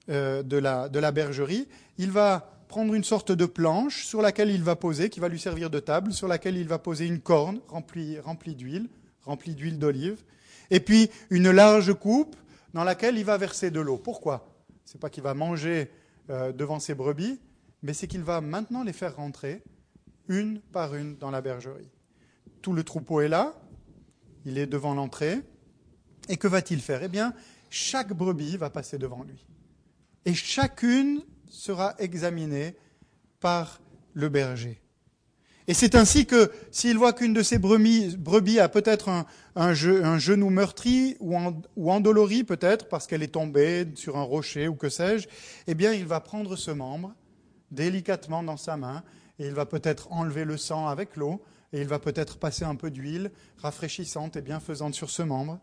[0.06, 1.66] de, la, de la bergerie.
[1.98, 5.38] Il va prendre une sorte de planche sur laquelle il va poser, qui va lui
[5.38, 8.18] servir de table, sur laquelle il va poser une corne remplie,
[8.56, 8.88] d'huile,
[9.22, 10.24] remplie d'huile d'olive,
[10.72, 12.34] et puis une large coupe
[12.72, 13.96] dans laquelle il va verser de l'eau.
[13.96, 14.52] Pourquoi?
[14.86, 15.88] Ce n'est pas qu'il va manger
[16.30, 17.38] euh, devant ses brebis,
[17.84, 19.62] mais c'est qu'il va maintenant les faire rentrer
[20.26, 21.92] une par une dans la bergerie.
[22.60, 23.54] Tout le troupeau est là,
[24.46, 25.38] il est devant l'entrée,
[26.28, 27.04] et que va-t-il faire?
[27.04, 27.34] Eh bien,
[27.70, 29.46] chaque brebis va passer devant lui.
[30.24, 31.22] Et chacune
[31.54, 32.74] sera examinée
[33.40, 33.80] par
[34.12, 34.80] le berger.
[35.66, 39.24] Et c'est ainsi que s'il voit qu'une de ses brebis, a peut-être
[39.56, 44.90] un, genou meurtri ou, endolori peut-être parce qu'elle est tombée sur un rocher ou que
[44.90, 45.26] sais-je,
[45.66, 47.14] eh bien il va prendre ce membre
[47.70, 49.02] délicatement dans sa main
[49.38, 52.74] et il va peut-être enlever le sang avec l'eau et il va peut-être passer un
[52.74, 55.58] peu d'huile rafraîchissante et bienfaisante sur ce membre.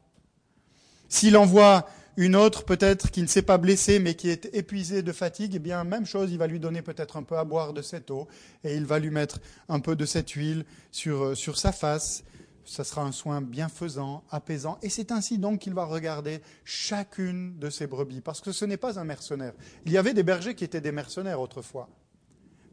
[1.09, 5.11] S'il envoie une autre, peut-être qui ne s'est pas blessée, mais qui est épuisée de
[5.11, 7.81] fatigue, eh bien, même chose, il va lui donner peut-être un peu à boire de
[7.81, 8.27] cette eau,
[8.63, 12.23] et il va lui mettre un peu de cette huile sur, euh, sur sa face.
[12.65, 14.77] Ça sera un soin bienfaisant, apaisant.
[14.81, 18.77] Et c'est ainsi donc qu'il va regarder chacune de ses brebis, parce que ce n'est
[18.77, 19.53] pas un mercenaire.
[19.85, 21.89] Il y avait des bergers qui étaient des mercenaires autrefois.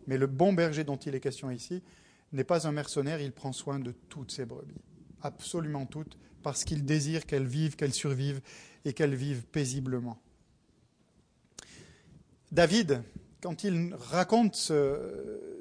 [0.06, 1.82] Mais le bon berger dont il est question ici
[2.32, 4.80] n'est pas un mercenaire, il prend soin de toutes ses brebis,
[5.22, 8.40] absolument toutes, parce qu'il désire qu'elles vivent, qu'elles survivent
[8.88, 10.18] et qu'elles vivent paisiblement.
[12.50, 13.02] David,
[13.42, 14.72] quand il raconte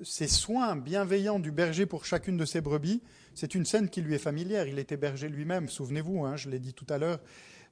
[0.03, 3.01] ces soins bienveillants du berger pour chacune de ses brebis,
[3.35, 4.67] c'est une scène qui lui est familière.
[4.67, 7.19] Il était berger lui-même, souvenez-vous, hein, je l'ai dit tout à l'heure,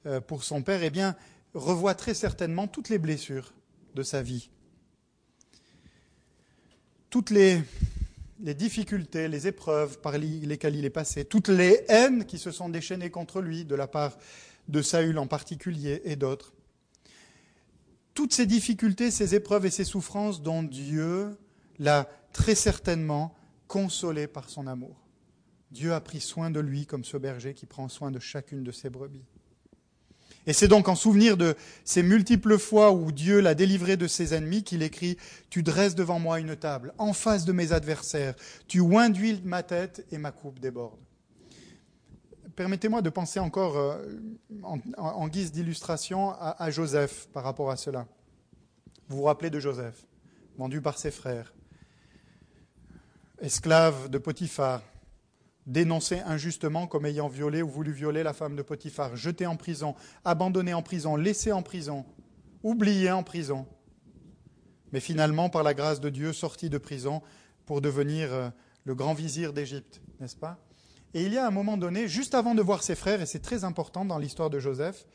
[0.04, 0.82] euh, pour son père.
[0.82, 1.16] Eh bien,
[1.54, 3.54] revoit très certainement toutes les blessures
[3.94, 4.50] de sa vie.
[7.08, 7.62] Toutes les
[8.40, 12.68] les difficultés, les épreuves par lesquelles il est passé, toutes les haines qui se sont
[12.68, 14.18] déchaînées contre lui de la part
[14.68, 16.52] de Saül en particulier et d'autres.
[18.14, 21.36] Toutes ces difficultés, ces épreuves et ces souffrances dont Dieu
[21.78, 23.34] l'a très certainement
[23.68, 24.96] consolé par son amour.
[25.70, 28.72] Dieu a pris soin de lui comme ce berger qui prend soin de chacune de
[28.72, 29.24] ses brebis.
[30.46, 34.32] Et c'est donc en souvenir de ces multiples fois où Dieu l'a délivré de ses
[34.32, 35.16] ennemis qu'il écrit
[35.50, 38.36] Tu dresses devant moi une table, en face de mes adversaires,
[38.68, 41.00] tu oins d'huile ma tête et ma coupe déborde.
[42.56, 44.02] Permettez-moi de penser encore euh,
[44.64, 48.06] en, guise d'illustration à, Joseph par rapport à cela.
[49.08, 50.06] Vous vous rappelez de Joseph,
[50.56, 51.52] vendu par ses frères,
[53.40, 54.82] esclave de Potiphar,
[55.66, 59.94] dénoncé injustement comme ayant violé ou voulu violer la femme de Potiphar, jeté en prison,
[60.24, 62.06] abandonné en prison, laissé en prison,
[62.62, 63.66] oublié en prison,
[64.92, 67.20] mais finalement, par la grâce de Dieu, sorti de prison
[67.66, 68.48] pour devenir euh,
[68.84, 70.58] le grand vizir d'Égypte, n'est-ce pas?
[71.14, 73.40] Et il y a un moment donné, juste avant de voir ses frères, et c'est
[73.40, 75.06] très important dans l'histoire de Joseph,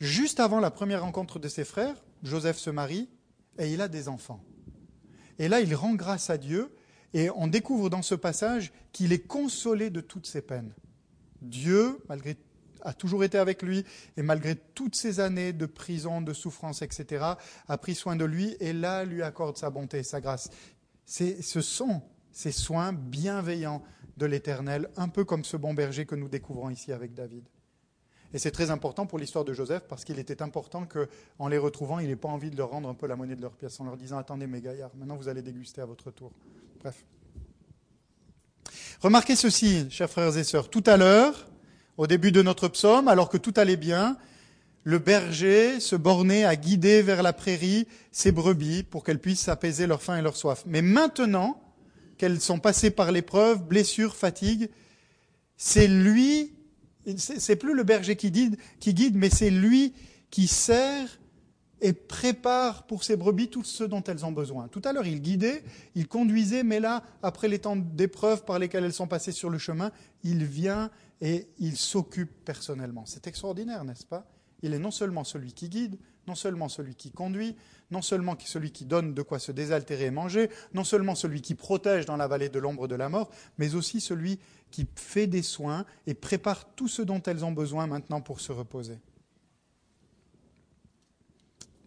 [0.00, 3.08] juste avant la première rencontre de ses frères, Joseph se marie
[3.58, 4.42] et il a des enfants.
[5.38, 6.74] Et là, il rend grâce à Dieu
[7.14, 10.74] et on découvre dans ce passage qu'il est consolé de toutes ses peines.
[11.40, 12.36] Dieu, malgré
[12.82, 13.84] a toujours été avec lui
[14.16, 17.24] et malgré toutes ces années de prison, de souffrance, etc.,
[17.66, 20.50] a pris soin de lui et là lui accorde sa bonté sa grâce.
[21.06, 23.82] Ce sont ces soins bienveillants
[24.18, 27.44] de l'Éternel, un peu comme ce bon berger que nous découvrons ici avec David.
[28.34, 31.98] Et c'est très important pour l'histoire de Joseph parce qu'il était important qu'en les retrouvant,
[31.98, 33.84] il n'ait pas envie de leur rendre un peu la monnaie de leur pièce en
[33.84, 36.30] leur disant Attendez, mes gaillards, maintenant vous allez déguster à votre tour.
[36.80, 37.04] Bref.
[39.00, 40.68] Remarquez ceci, chers frères et sœurs.
[40.68, 41.48] Tout à l'heure,
[41.96, 44.18] au début de notre psaume, alors que tout allait bien,
[44.84, 49.86] le berger se bornait à guider vers la prairie ses brebis pour qu'elles puissent apaiser
[49.86, 50.64] leur faim et leur soif.
[50.66, 51.60] Mais maintenant
[52.18, 54.68] qu'elles sont passées par l'épreuve, blessures, fatigue,
[55.56, 56.52] c'est lui,
[57.16, 59.94] c'est plus le berger qui guide, qui guide mais c'est lui
[60.30, 61.18] qui sert
[61.80, 64.68] et prépare pour ses brebis tout ce dont elles ont besoin.
[64.68, 65.62] Tout à l'heure, il guidait,
[65.94, 69.58] il conduisait, mais là, après les temps d'épreuves par lesquels elles sont passées sur le
[69.58, 69.92] chemin,
[70.24, 73.04] il vient et il s'occupe personnellement.
[73.06, 74.26] C'est extraordinaire, n'est-ce pas?
[74.62, 77.54] Il est non seulement celui qui guide, non seulement celui qui conduit,
[77.90, 81.54] non seulement celui qui donne de quoi se désaltérer et manger, non seulement celui qui
[81.54, 84.38] protège dans la vallée de l'ombre de la mort, mais aussi celui
[84.70, 88.52] qui fait des soins et prépare tout ce dont elles ont besoin maintenant pour se
[88.52, 88.98] reposer.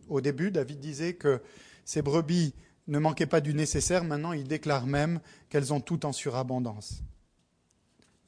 [0.09, 1.41] Au début, David disait que
[1.85, 2.53] ces brebis
[2.87, 4.03] ne manquaient pas du nécessaire.
[4.03, 7.01] Maintenant, il déclare même qu'elles ont tout en surabondance.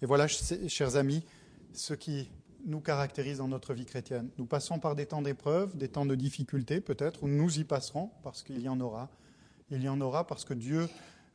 [0.02, 1.26] Et voilà, chers amis,
[1.74, 2.30] ce qui
[2.66, 4.30] nous caractérise dans notre vie chrétienne.
[4.38, 8.12] Nous passons par des temps d'épreuve, des temps de difficulté peut-être, ou nous y passerons
[8.24, 9.10] parce qu'il y en aura.
[9.70, 10.88] Il y en aura parce que Dieu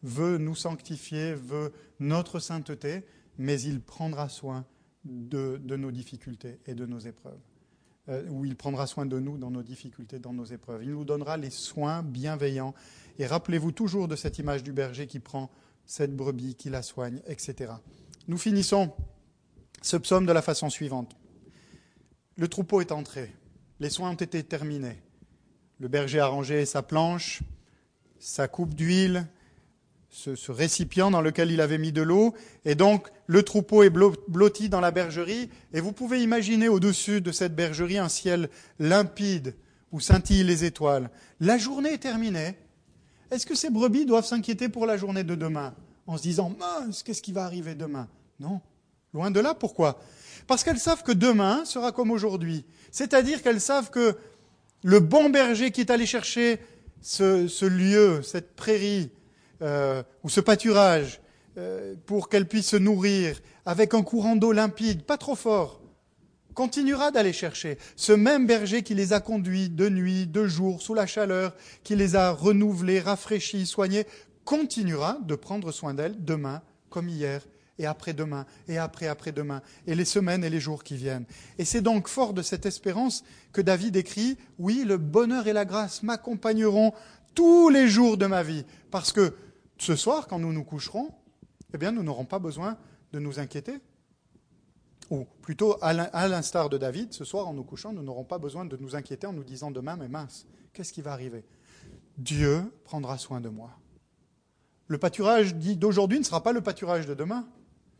[0.03, 3.05] veut nous sanctifier, veut notre sainteté,
[3.37, 4.65] mais il prendra soin
[5.05, 7.41] de, nos difficultés et de nos épreuves.
[8.09, 10.83] Euh, il prendra soin de nous dans nos difficultés, dans nos épreuves.
[10.85, 12.75] Il nous donnera les soins bienveillants.
[13.19, 15.51] Et rappelez-vous toujours de cette image du berger qui prend
[15.85, 17.73] cette brebis, qui la soigne, etc.
[18.29, 18.93] Nous finissons
[19.83, 21.17] ce psaume de la façon suivante.
[22.37, 23.33] Le troupeau est entré.
[23.81, 25.03] les soins ont été terminés.
[25.79, 27.41] Le berger a rangé sa planche,
[28.19, 29.27] sa coupe d'huile,
[30.11, 34.69] ce, récipient dans lequel il avait mis de l'eau, et donc le troupeau est blotti
[34.69, 38.49] dans la bergerie, et vous pouvez imaginer au-dessus de cette bergerie un ciel
[38.79, 39.55] limpide
[39.93, 41.11] où scintillent les étoiles.
[41.41, 42.57] La journée est terminée.
[43.31, 45.75] Est-ce que ces brebis doivent s'inquiéter pour la journée de demain
[46.07, 48.09] en se disant mince, qu'est-ce qui va arriver demain?
[48.41, 48.61] Non,
[49.15, 49.55] loin de là.
[49.55, 50.01] Pourquoi?
[50.47, 52.65] Parce qu'elles savent que demain sera comme aujourd'hui.
[52.91, 54.17] C'est-à-dire qu'elles savent que
[54.83, 56.59] le bon berger qui est allé chercher
[57.01, 59.11] ce lieu, cette prairie,
[59.61, 61.21] euh, ou ce pâturage
[61.57, 65.81] euh, pour qu'elle puisse se nourrir avec un courant d'eau limpide, pas trop fort,
[66.55, 67.77] continuera d'aller chercher.
[67.97, 71.97] Ce même berger qui les a conduits de nuit, de jour, sous la chaleur, qui
[71.97, 74.07] les a renouvelés, rafraîchis, soignés,
[74.45, 77.43] continuera de prendre soin d'elles demain comme hier
[77.79, 81.27] et après-demain, et après-après-demain, et les semaines et les jours qui viennent.
[81.59, 85.65] Et c'est donc fort de cette espérance que David écrit, oui, le bonheur et la
[85.65, 86.93] grâce m'accompagneront
[87.35, 89.35] tous les jours de ma vie, parce que
[89.79, 91.11] ce soir, quand nous nous coucherons,
[91.73, 92.77] eh bien, nous n'aurons pas besoin
[93.13, 93.79] de nous inquiéter.
[95.11, 98.65] Ou plutôt, à l'instar de David, ce soir, en nous couchant, nous n'aurons pas besoin
[98.65, 101.45] de nous inquiéter en nous disant demain, mais mince, qu'est-ce qui va arriver?
[102.19, 103.71] Dieu prendra soin de moi.
[104.87, 107.47] Le pâturage d'aujourd'hui ne sera pas le pâturage de demain.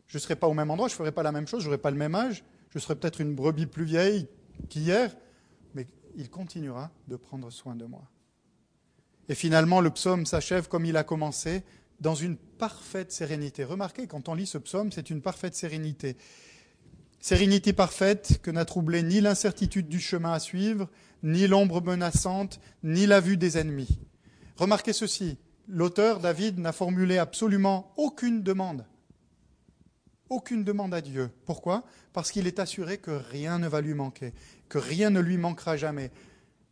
[0.09, 1.67] Je ne serai pas au même endroit, je ne ferai pas la même chose, je
[1.67, 4.27] n'aurai pas le même âge, je serai peut-être une brebis plus vieille
[4.67, 5.15] qu'hier,
[5.75, 5.85] mais
[6.15, 8.01] il continuera de prendre soin de moi.
[9.29, 11.63] Et finalement, le psaume s'achève comme il a commencé,
[11.99, 13.63] dans une parfaite sérénité.
[13.63, 16.17] Remarquez, quand on lit ce psaume, c'est une parfaite sérénité.
[17.19, 20.89] Sérénité parfaite que n'a troublé ni l'incertitude du chemin à suivre,
[21.21, 23.99] ni l'ombre menaçante, ni la vue des ennemis.
[24.55, 25.37] Remarquez ceci,
[25.67, 28.85] l'auteur David n'a formulé absolument aucune demande.
[30.29, 31.31] Aucune demande à Dieu.
[31.45, 31.83] Pourquoi?
[32.13, 34.33] Parce qu'il est assuré que rien ne va lui manquer,
[34.67, 36.11] que rien ne lui manquera jamais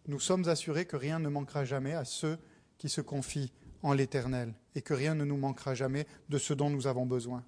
[0.08, 2.38] nous sommes assurés que rien ne manquera jamais à ceux
[2.78, 3.52] qui se confient
[3.84, 7.44] en l'Éternel et que rien ne nous manquera jamais de ce dont nous avons besoin.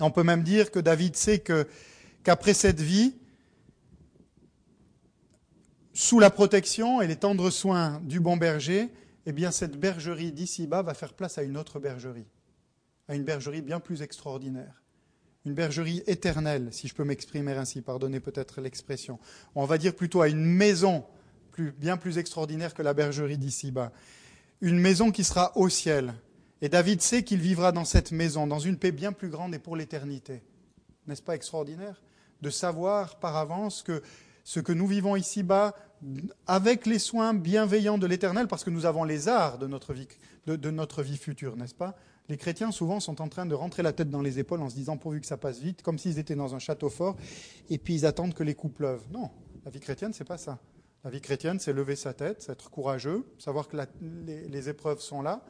[0.00, 1.42] On peut même dire que David sait
[2.24, 3.14] qu'après cette vie,
[5.92, 8.90] sous la protection et les tendres soins du bon berger,
[9.26, 12.26] eh bien cette bergerie d'ici-bas va faire place à une autre bergerie,
[13.06, 14.82] à une bergerie bien plus extraordinaire,
[15.44, 19.18] une bergerie éternelle, si je peux m'exprimer ainsi, pardonnez peut-être l'expression.
[19.54, 21.04] On va dire plutôt à une maison
[21.78, 23.92] bien plus extraordinaire que la bergerie d'ici-bas.
[24.60, 26.14] Une maison qui sera au ciel.
[26.62, 29.58] Et David sait qu'il vivra dans cette maison, dans une paix bien plus grande et
[29.58, 30.42] pour l'éternité.
[31.06, 32.02] N'est-ce pas extraordinaire
[32.40, 34.02] De savoir par avance que
[34.44, 35.74] ce que nous vivons ici-bas,
[36.46, 41.16] avec les soins bienveillants de l'Éternel, parce que nous avons les arts de notre vie,
[41.16, 41.96] future, n'est-ce pas?
[42.28, 44.74] Les chrétiens, souvent, sont en train de rentrer la tête dans les épaules en se
[44.74, 47.16] disant pourvu que ça passe vite, comme s'ils étaient dans un château fort,
[47.68, 49.04] et puis ils attendent que les coups pleuvent.
[49.12, 49.30] Non,
[49.64, 50.58] la vie chrétienne, c'est pas ça.
[51.04, 55.44] La vie chrétienne, c'est lever sa tête, être courageux, savoir que les, épreuves sont là,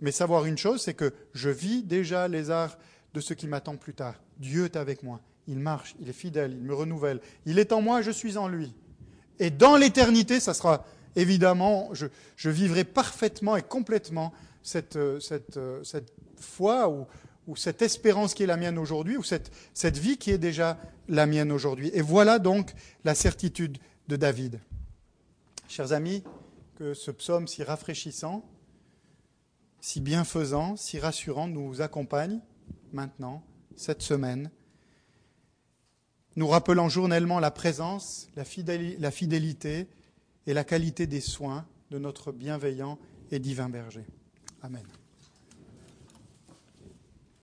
[0.00, 2.78] mais savoir une chose, c'est que je vis déjà les arts
[3.12, 4.14] de ce qui m'attend plus tard.
[4.38, 7.82] Dieu est avec moi, il marche, il est fidèle, il me renouvelle, il est en
[7.82, 8.72] moi, je suis en lui.
[9.40, 10.84] Et dans l'éternité, ça sera
[11.16, 14.32] évidemment, je, vivrai parfaitement et complètement
[14.62, 17.06] cette, cette, cette foi ou,
[17.46, 20.78] ou, cette espérance qui est la mienne aujourd'hui, ou cette, cette vie qui est déjà
[21.08, 21.90] la mienne aujourd'hui.
[21.94, 22.72] Et voilà donc
[23.04, 24.60] la certitude de David.
[25.68, 26.22] Chers amis,
[26.76, 28.44] que ce psaume si rafraîchissant,
[29.80, 32.40] si bienfaisant, si rassurant nous accompagne
[32.92, 33.42] maintenant,
[33.76, 34.50] cette semaine,
[36.36, 38.44] nous rappelant journellement la présence, la
[39.10, 39.88] fidélité
[40.46, 42.98] et la qualité des soins de notre bienveillant
[43.30, 44.04] et divin berger.
[44.64, 45.01] Amen.